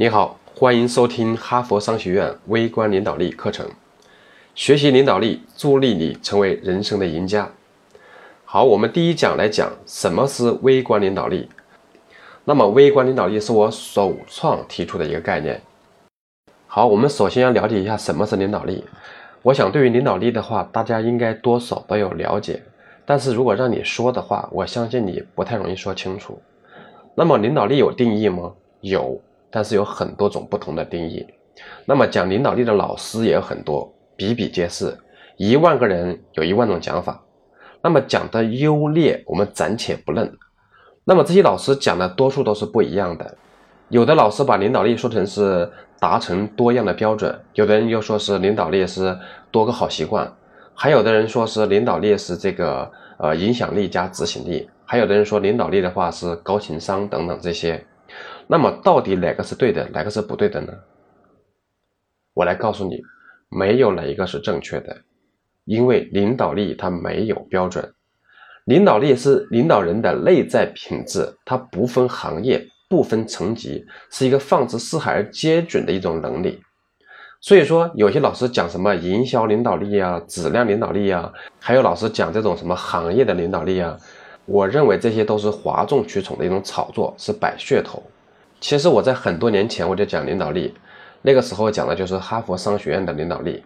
[0.00, 3.68] 你好，欢迎收听哈佛商学院微观领导力课程，
[4.54, 7.50] 学习领导力，助力你成为人生的赢家。
[8.46, 11.50] 好，我们第一讲来讲什么是微观领导力。
[12.46, 15.60] 那么，微观领导力是我首创提出的一个概念。
[16.66, 18.82] 好，我们首先要了解一下什么是领导力。
[19.42, 22.62] 我想，对于领导力的话，大家应该多少都有了解。
[23.04, 26.40] 但是如果让你说的话，我相信你不太容易说清楚。
[27.14, 28.54] 那么，领导力有定义吗？
[28.80, 29.20] 有。
[29.50, 31.26] 但是有很多种不同的定义，
[31.84, 34.96] 那么讲领导力的老师也有很多，比比皆是，
[35.36, 37.20] 一万个人有一万种讲法。
[37.82, 40.32] 那么讲的优劣，我们暂且不论。
[41.02, 43.36] 那么这些老师讲的多数都是不一样的，
[43.88, 49.18] 有的老师把领导力说成是达成多样的标准，有的人又说是领导力是
[49.50, 50.30] 多个好习惯，
[50.74, 57.84] 还有的人说是领导力是这个呃影响力加执行力，还有的人说领导力的话是高情商等等这些。
[58.50, 60.72] 那么到底哪个是对的，哪个是不对的呢？
[62.34, 63.00] 我来告诉你，
[63.48, 65.02] 没有哪一个是正确的，
[65.66, 67.94] 因为领导力它没有标准，
[68.64, 76.60] 领导力是领导人的内在品质，它不分行业，不分层级，是一个放之四海而皆准的一种能力。
[77.40, 83.96] 所以说，有些老师讲什么营销领导力啊、质量领导力啊，还有老师讲这种什么行业的领导力啊，
[84.44, 88.02] 我认为这些都是哗众取宠的一种炒作，是摆噱头。
[88.60, 90.74] 其实我在很多年前我就讲领导力，
[91.22, 93.64] 那个时候讲的就是哈佛商学院的领导力。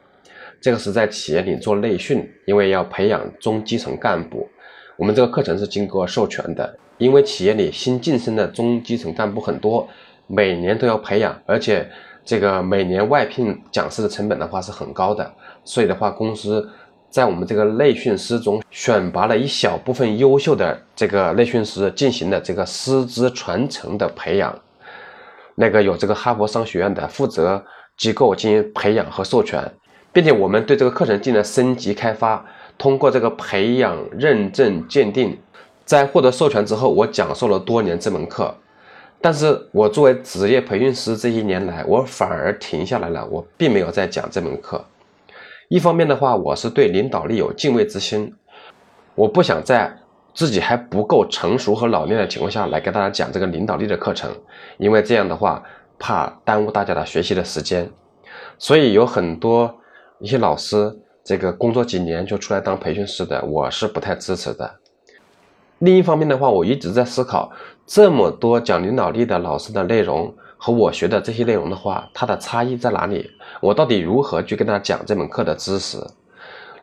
[0.60, 4.48] 这个是在企业里做内训，因为要培养中基层干部。
[4.96, 9.86] 我们这个课程是经过授权的，因为企业里新晋升的中基层干部很多，
[10.28, 11.86] 每年都要培养，而且
[12.24, 15.30] 这个每年外聘讲师的成本的话是很高的，
[15.64, 16.66] 所以的话，公司
[17.10, 24.56] 在我们这个内训师中选拔了一小部分优秀的这个内训师，进行了这个师资传承的培养。
[25.54, 27.64] 那个有这个哈佛商学院的负责
[27.96, 29.72] 机构进行培养和授权，
[30.12, 32.44] 并且我们对这个课程进行了升级开发。
[32.76, 35.38] 通过这个培养、认证、鉴定，
[35.84, 38.52] 在获得授权之后，我讲授了多年这门课。
[39.20, 44.84] 但是我作为职业培训师，这一年来我反而停下来了，我并没有再讲这门课。
[45.68, 48.34] 一方面的话，我是对领导力有敬畏之心，
[49.14, 49.96] 我不想在。
[50.34, 54.30] 自己还不够成熟和老练的情况下来给大家讲这个领导力的课程，
[54.78, 55.62] 因为这样的话
[55.98, 57.88] 怕耽误大家的学习的时间，
[58.58, 59.72] 所以有很多
[60.18, 64.74] 一些老师这个工作几年就出来当培训师的，我是不太支持的。
[65.78, 67.52] 另一方面的话，我一直在思考，
[67.86, 73.30] 这么多讲领导力的老师的内容和我学的这些内容的话，它的差异在哪里？
[73.60, 75.98] 我到底如何去跟他讲这门课的知识？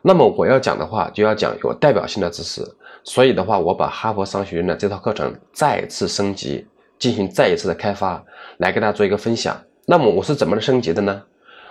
[0.02, 2.62] 那么我要讲的话，就要讲有代表性的知识。
[3.04, 6.64] 所以的话，我把哈佛商学院的这套课程再次升级，
[7.00, 8.24] 进行再一次的开发，
[8.58, 9.60] 来给大家做一个分享。
[9.86, 11.20] 那么我是怎么升级的呢？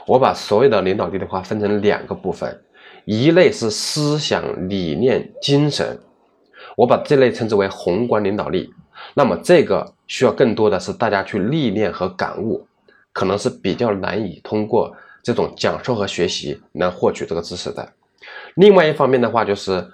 [0.05, 2.61] 我把所有的领导力的话分成两个部分，
[3.05, 5.97] 一类是思想理念精神，
[6.75, 8.69] 我把这类称之为宏观领导力。
[9.13, 12.67] 那么这个需要更多的是大家去历练和感悟，
[13.13, 14.93] 可能是比较难以通过
[15.23, 17.87] 这种讲授和学习来获取这个知识的。
[18.55, 19.87] 另外一方面的话就是。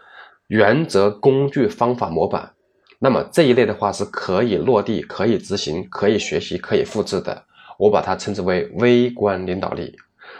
[0.47, 2.51] 原则、工具、方法、模板，
[2.99, 7.43] 那么这一类的话是可以落地、可以执行、可以学习、可以复制的。
[7.77, 9.93] 我把它称之为微观领导力。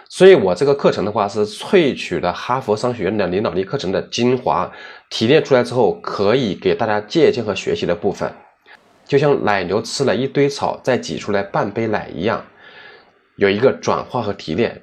[0.09, 4.71] 所以我这个课程的话是萃取了哈佛商学院的领导力课程的精华，
[5.09, 8.31] 提炼出来之后可以给大家借鉴和学习的部分，
[9.05, 12.45] 就像奶牛吃了一堆草再挤出来半杯奶一样，
[13.35, 14.81] 有一个转化和提炼。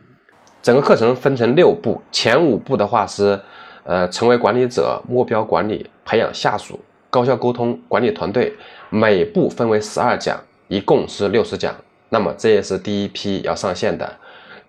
[0.62, 3.40] 整个课程分成六步，前五步的话是。
[3.84, 6.80] 呃，成为管理者，目标管理，培养下属，
[7.10, 8.52] 高效沟通，管理团队，
[8.90, 11.74] 每步分为十二讲，一共是六十讲。
[12.08, 14.10] 那么这也是第一批要上线的。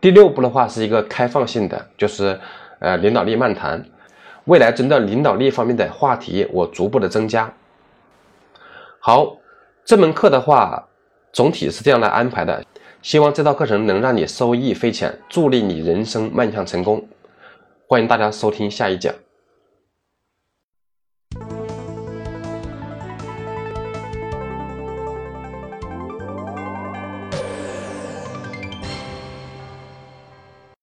[0.01, 2.37] 第六步的话是一个开放性的，就是
[2.79, 3.83] 呃领导力漫谈。
[4.45, 7.51] 未来针对领导力方面的话题，我逐步的增加。
[8.99, 9.37] 好，
[9.85, 10.87] 这门课的话，
[11.31, 12.63] 总体是这样来安排的。
[13.01, 17.07] 希望这套课程能让你收益匪浅，助力你人生迈向成功。
[17.87, 19.24] 欢迎大家收听下一讲。